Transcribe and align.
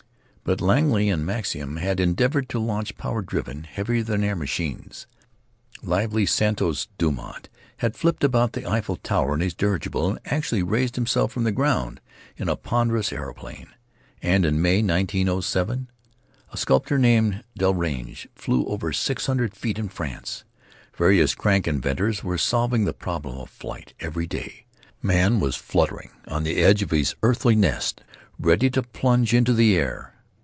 But 0.43 0.59
Langley 0.59 1.09
and 1.09 1.25
Maxim 1.25 1.77
had 1.77 2.01
endeavored 2.01 2.49
to 2.49 2.59
launch 2.59 2.97
power 2.97 3.21
driven, 3.21 3.63
heavier 3.63 4.03
than 4.03 4.21
air 4.23 4.35
machines; 4.35 5.07
lively 5.81 6.25
Santos 6.25 6.89
Dumont 6.97 7.47
had 7.77 7.95
flipped 7.95 8.21
about 8.21 8.51
the 8.51 8.65
Eiffel 8.69 8.97
Tower 8.97 9.35
in 9.35 9.39
his 9.39 9.53
dirigible, 9.53 10.09
and 10.09 10.19
actually 10.25 10.61
raised 10.63 10.95
himself 10.95 11.31
from 11.31 11.45
the 11.45 11.53
ground 11.53 12.01
in 12.35 12.49
a 12.49 12.57
ponderous 12.57 13.13
aeroplane; 13.13 13.67
and 14.21 14.43
in 14.45 14.61
May, 14.61 14.81
1907, 14.81 15.89
a 16.51 16.57
sculptor 16.57 16.97
named 16.97 17.45
Delagrange 17.57 18.27
flew 18.35 18.65
over 18.65 18.91
six 18.91 19.27
hundred 19.27 19.55
feet 19.55 19.79
in 19.79 19.87
France. 19.87 20.43
Various 20.97 21.33
crank 21.33 21.65
inventors 21.65 22.25
were 22.25 22.37
"solving 22.39 22.83
the 22.83 22.93
problem 22.93 23.37
of 23.37 23.49
flight" 23.49 23.93
every 24.01 24.27
day. 24.27 24.65
Man 25.01 25.39
was 25.39 25.55
fluttering 25.55 26.09
on 26.27 26.43
the 26.43 26.57
edge 26.61 26.81
of 26.81 26.91
his 26.91 27.15
earthy 27.23 27.55
nest, 27.55 28.01
ready 28.37 28.69
to 28.71 28.81
plunge 28.83 29.33
into 29.33 29.53
the 29.53 29.77
air. 29.77 30.09